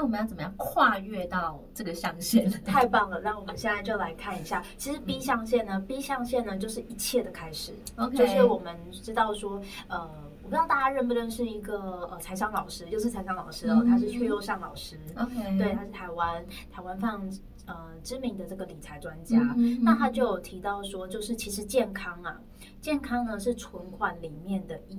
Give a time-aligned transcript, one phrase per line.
[0.00, 2.50] 那我们要怎么样跨越到这个象限？
[2.64, 3.20] 太棒了！
[3.20, 7.74] 那我们现在就来看一下，其实 B 象限呢，B 象限呢就是一切的开始。
[7.96, 10.00] OK 就是我们知道说，呃，
[10.42, 14.98] 我不知道大家认不认识一个呃财商老师，就是财商老师哦，嗯他是阙佑尚老师。
[15.18, 16.42] OK，对，他是台湾
[16.72, 17.30] 台湾非常
[17.66, 19.38] 呃知名的这个理财专家。
[19.82, 22.40] 那他就有提到说，就是其实健康啊，
[22.80, 24.98] 健康呢是存款里面的一。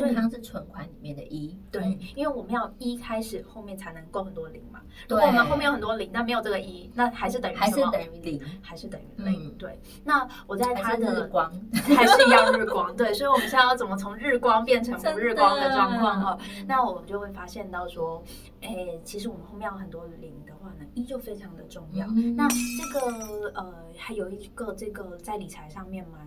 [0.00, 4.80] 健康是存款里面的一，对，因为我们要一开始，后面才能够很多零嘛。
[5.06, 9.48] 对如果我们后面有很多零，但没有这个一，那还是等于还是等于零，还是等于零。
[9.48, 11.52] 嗯对，那我在他还是日的光。
[11.72, 12.94] 还是一样日光。
[12.96, 16.38] 对，所以我们现在要怎么从日光变成不日光的状况哈？
[16.38, 18.22] 真的那我们就会发现到说，
[18.60, 22.06] 哎，其实我们后面有很多零的话呢，一就非常的重要。
[22.08, 26.20] 嗯那这个呃，还有一个这个在理财上面蛮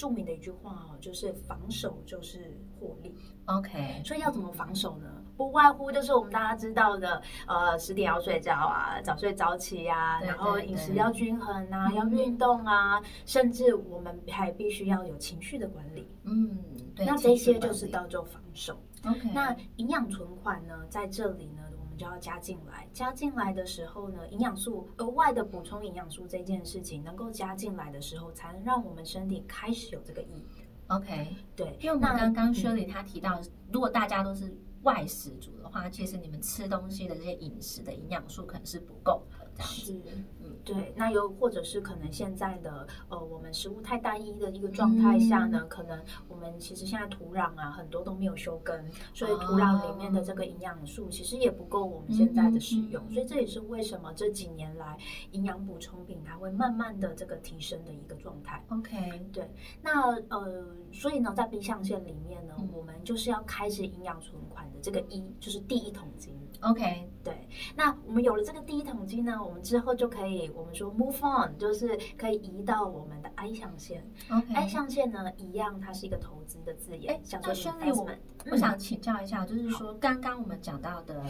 [0.00, 3.14] 著名的一句话哦，就是防守就是获利。
[3.44, 5.10] OK，所以要怎么防守呢？
[5.36, 16.08] 不外乎就是我们大家知道的，呃，十点要睡觉啊，早睡早起呀、对然后饮食要均衡啊，嗯要运动啊，甚至我们还必须要有情绪的管理。
[16.24, 16.58] 嗯，
[16.96, 18.80] 对，那这些就是叫做防守。
[19.04, 19.28] OK。
[19.34, 21.62] 那营养存款呢，在这里呢，
[22.00, 22.88] 就要加进来。
[22.94, 30.64] 加进来的时候呢，营养素额外的补充营养素这件事情能够加进来的时候，才能让我们身体开始有这个意义。
[30.86, 33.38] OK，对，因为我们刚刚嗯 Shirley 他提到，
[33.70, 39.80] 如果大家都是外食族的话，其实你们吃东西的这些饮食的营养素可能是不够的，这样子。
[39.82, 39.92] 是，
[40.40, 40.56] 嗯。
[40.62, 45.50] 对，那又或者是可能现在的呃，我们食物太单一的一个状态下嗯。
[45.52, 45.98] 呢，可能
[46.28, 54.96] 我们其实现在土壤啊很多都没有修根，所以土壤里面的这个营养素其实也不够我们现在的使用，所以这也是为什么这几年来
[55.32, 58.62] 营养补充品它会慢慢的这个提升的一个状态。
[58.68, 59.50] OK，对。
[59.82, 62.68] 那呃，所以呢，在 B 象限里面呢，嗯。
[62.72, 66.34] 我们就是要开始营养存款的这个一，就是第一桶金。
[66.60, 74.04] OK，对，那我们有了这个第一桶金呢，我们之后就可以，我们说 move on，就是可以移到我们的 I 象限。
[74.30, 78.50] OK，I 象限呢，一样，它是一个投资的字眼哎，叫做那 Shirley，我 investment。
[78.52, 81.24] 我想请教一下，就是说刚刚我们讲到的，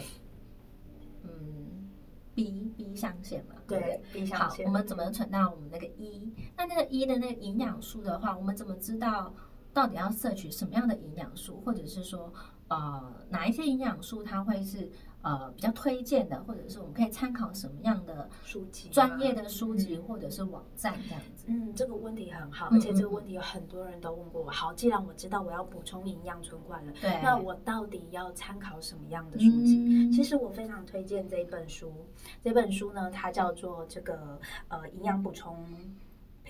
[1.23, 1.89] 嗯
[2.33, 4.01] ，B B 象限嘛，对不对？
[4.13, 6.33] 对 B 象好，限，我们怎么存到我们那个一？
[6.57, 9.33] 那那个一的那个营养素的话，我们怎么知道
[9.73, 12.31] 到底要摄取什么样的营养素，或者是说，
[12.71, 14.89] 呃，哪一些营养素它会是
[15.21, 21.45] 呃比较推荐的，或者是我们可以参考什么样的书籍啊专业的书籍嗯或者是网站这样子？
[21.47, 24.49] 嗯，这个问题很好，嗯而且这个问题有很多人都问过我。
[24.49, 29.85] 好，既然我知道我要补充营养存款了，对，那我到底要参考什么样的书籍？
[29.89, 31.91] 嗯其实我非常推荐这一本书，
[32.41, 34.39] 这本书呢，它叫做这个
[34.69, 35.65] 呃营养补充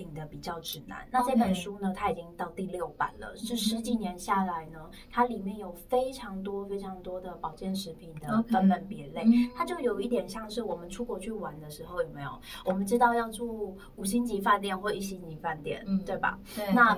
[0.01, 1.07] 品的比较指南。
[1.11, 9.21] 那这本书呢，它已经到第六版了，这十几年下来呢，它里面有非常多非常多的保健食品的分门别类。
[9.25, 12.41] 嗯它就有一点像是我们出国去玩的时候，有没有？
[12.65, 16.39] 我们知道要住五星级饭店或一星级饭店，嗯对吧？
[16.55, 16.97] 对那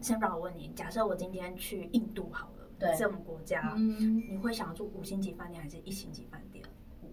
[0.00, 6.64] 先让我问你，假设我今天去印度好了，对这种国家，嗯，你会想住五星级饭店还是一星级饭店？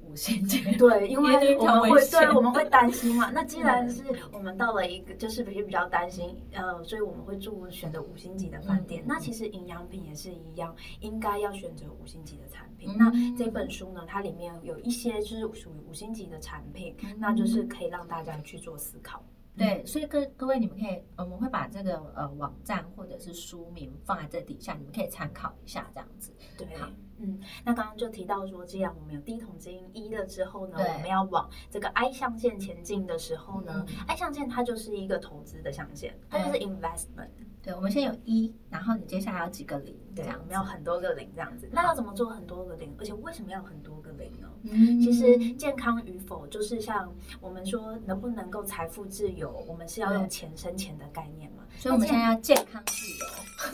[0.03, 3.31] 五星级，对，因为我们会对我们会担心嘛。
[3.31, 9.01] 那既然是我们到了一个就是比比较担心，呃，所以我们会住选择五星级的饭店。
[9.03, 12.89] 嗯那其实营养品也是一样，应该要选择五星级的产品。
[12.91, 19.23] 嗯那这本书呢，它里面有一些就是属于五星级的产品，嗯那就是可以让大家去做思考。
[19.57, 26.33] 对，所以各各位，你们可以，我们会把这个呃网站或者是书名放在这底下，你们可以参考一下，这样子。
[26.57, 37.29] 对好，嗯，那刚刚就提到说，既然我们有第一桶金一了之后呢，我们要往这个 I 象限前进的时候呢、嗯 i 象限它就是一个投资的象限，它就是 investment。
[37.61, 41.69] 对，我们先有一，然后你接下来有几个零，这对，样我们要很多个零这样子。
[41.71, 42.95] 那要怎么做很多个零？
[42.97, 44.50] 而且为什么要很多个零呢？
[44.63, 51.63] 嗯其实健康与否，就是像我们说能不能够财富自由，我们是要用钱生钱的概念嘛。
[51.77, 53.25] 所以我们现在要健康自由。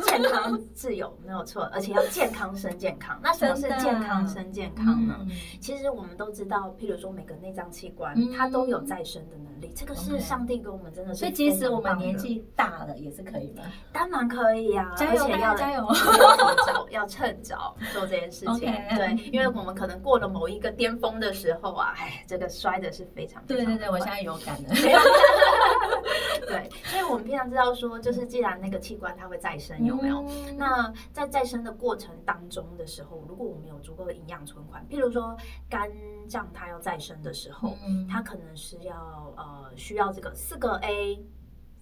[0.06, 3.18] 健康自由没有错，而且要健康生健康。
[3.24, 5.16] 那什么是健康生健康呢？
[5.22, 5.30] 嗯
[5.62, 13.64] 其实我们都知道，譬如说每个内脏器官，嗯它都有再生的能力，这个是上帝给我们真的是所以即使我们年，纪大了，也是可以吗？
[13.94, 18.60] 当然可以呀、加油而且要加油要提早，要趁早做这件事情。
[18.60, 24.70] 对，因为我们可能过了某一个巅峰的时候啊，哎，这个摔的是非常非对对对，我现在有感了。
[26.48, 30.24] 对，所以我们平常知道说，就是既然那个器官它会再生，有没有？
[30.28, 35.36] 嗯那在再生的过程当中的时候，如果我们有足够的营养存款，譬如说
[35.70, 35.92] 肝
[36.30, 38.96] 脏它要再生的时候，嗯它可能是要
[39.36, 41.20] 呃需要这个四个 A，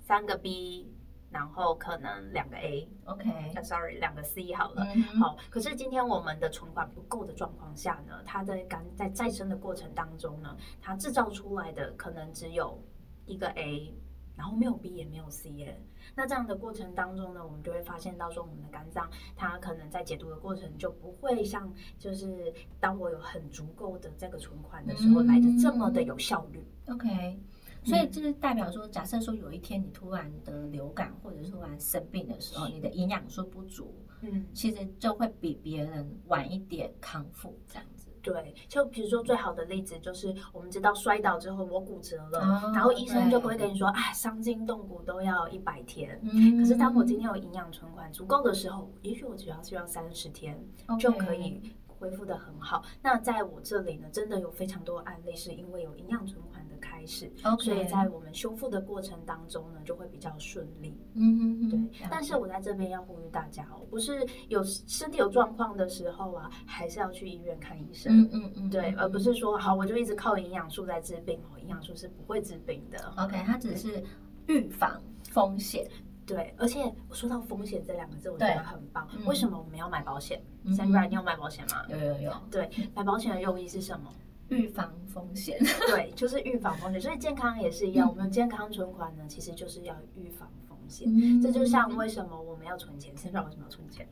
[0.08, 0.90] 三个 B。
[1.36, 4.86] 然后可能两个 A，OK，呃 sorry，两个 C 好了。
[5.20, 12.82] 好，可是今天我们的存款不够的状况下呢，它在肝在再生的过程当中呢，它制造出来的可能只有
[13.26, 13.94] 一个 A，
[14.38, 15.78] 然后没有 B 也没有 C 耶。
[16.16, 26.66] 那这样的过程当中呢，我们就会发现到说，我们的肝脏它可能在解毒的过程就不会像就是当我有很足够的这个存款的时候嗯来的这么的有效率。
[26.88, 27.38] OK，
[27.86, 38.10] 所以就是代表说，假设说有一天你突然得流感或者是突然生病的时候，你的营养素不足，嗯，其实就会比别人晚一点康复这样子。
[38.24, 46.20] 对，就比如说最好的例子就是，我们知道摔倒之后我骨折了，哦然后医生就不会跟你说，啊，伤筋动骨都要一百天。
[46.24, 50.60] 嗯可是当我今天有营养存款足够的时候，也许我只要需要三十天
[51.00, 51.62] 就可以
[52.00, 52.84] 恢复的很好。
[53.02, 60.98] 那在我这里呢，真的有非常多案例是因为有营养存款的开始所以在我们修复的过程当中呢，就会比较顺利。
[61.14, 68.22] 嗯嗯嗯，但是我在这边要呼吁大家哦，不是有身体有状况的时候啊，还是要去医院看医生。
[68.22, 73.14] 嗯嗯嗯，对，嗯而不是说好我就一直靠营养素在治病哦，营养素是不会治病的。
[73.18, 74.04] OK，它只是
[74.48, 75.02] 预防
[75.32, 75.88] 风险。
[76.26, 79.08] 对，而且我说到风险这两个字，我觉得很棒。
[79.16, 81.86] 嗯为什么我们要买保险嗯？Sandra，你有买保险吗？
[81.88, 84.12] 有有有，对，买保险的用意是什么？
[84.50, 85.60] 预防风险。
[85.88, 87.00] 对，就是预防风险。
[87.00, 91.08] 所以健康也是一样，嗯我们健康存款呢，其实就是要预防风险。
[91.08, 94.08] 嗯这就像为什么我们要存钱，Sandra 为什么要存钱？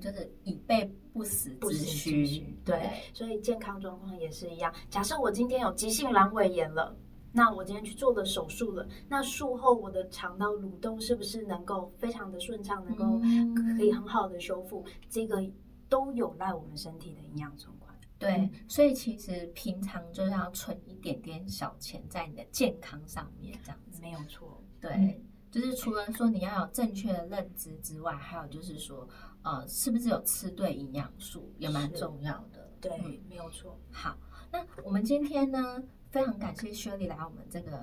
[0.00, 2.44] 就是以备不时之需。
[2.64, 4.74] 对，所以健康状况也是一样。
[4.90, 6.96] 假设我今天有急性阑尾炎了。
[7.36, 14.84] 那我今天去做了手术了，那术后我的肠道蠕动是不是能够非常的顺畅，能够嗯可以很好的修复？
[15.10, 15.44] 这个
[15.88, 17.92] 都有赖我们身体的营养存款。
[18.20, 24.00] 对，所以其实平常就是要存一点点小钱在你的健康上面，这样子。
[24.00, 25.20] 没有错，对，
[25.50, 29.06] 就是除了说你要有正确的认知之外，还有就是说，
[29.42, 32.70] 呃，是不是有吃对营养素也蛮重要的。
[32.80, 33.76] 对，嗯没有错。
[33.90, 34.16] 好，
[34.52, 35.82] 那我们今天呢，
[36.14, 37.76] 非常感谢薛丽来我们这个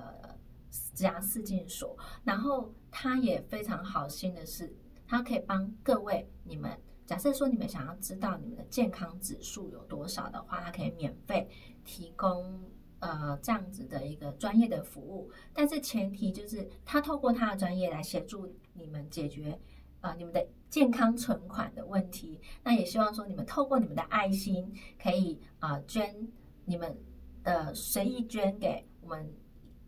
[0.70, 1.94] 职涯四进所，
[2.24, 4.74] 然后他也非常好心的是，
[5.06, 6.74] 他可以帮各位你们。
[7.04, 11.46] 假设说你们想要知道你们的健康指数有多少的话，他可以免费
[11.84, 12.58] 提供
[13.00, 19.60] 呃这样子的一个专业的服务，但是前提就是他透过他的专业来协助你们解决
[20.00, 22.40] 呃你们的健康存款的问题。
[22.64, 26.26] 那也希望说你们透过你们的爱心，可以啊、呃捐
[26.64, 26.96] 你们
[27.42, 29.32] 的随意捐给我们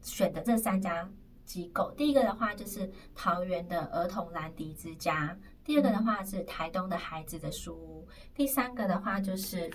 [0.00, 1.08] 选的这三家
[1.44, 1.92] 机构。
[1.96, 9.70] 第一个的话就是桃园的儿童兰迪之家，第二个的话是台东的孩子的书屋，第三个的话就是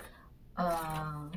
[0.56, 1.32] 呃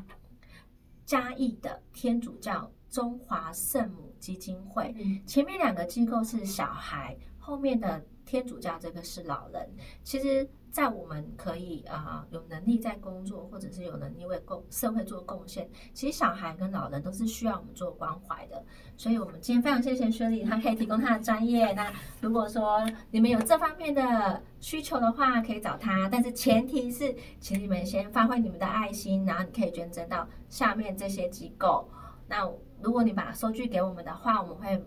[1.04, 4.94] 嘉义的天主教中华圣母基金会。
[4.98, 9.68] 嗯，前面两个机构是小孩，后面的天主教这个是老人。
[10.02, 18.64] 其实，在我们可以啊、有能力在工作，或者是有能力为共社会做贡献，其实小孩跟老人都是需要我们做关怀的。
[18.96, 21.72] 所以，我们今天非常谢谢薛丽， 她可以提供她的专业。
[21.72, 31.88] 那如果说你们有这方面的需求的话，可以找她，但是前提是，请你们先发挥你们的爱心，然后你可以捐赠到下面这些机构。
[32.28, 32.50] 那
[32.80, 34.84] 如果你把收据给我们的话，我们会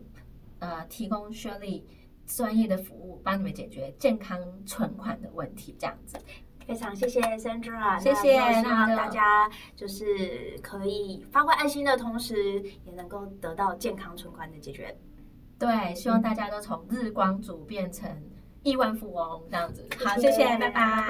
[0.60, 1.86] 呃提供薛丽
[2.26, 6.18] 专业的服务，帮你们解决健康存款的问题，这样子。
[6.68, 14.98] 非常谢谢 Sandra，谢谢那希望大家就是可以发挥爱心的同时，也能够得到健康存款的解决。
[15.60, 18.10] 对，希望大家都从日光族变成
[18.64, 19.88] 亿万富翁这样子。
[20.04, 21.06] 好，谢谢谢谢，拜拜。